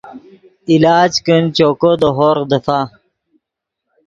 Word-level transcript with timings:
علاج 0.73 1.11
کن 1.25 1.43
چوکو 1.57 1.91
دے 1.99 2.09
ہورغ 2.17 2.45
دیفا 2.51 2.79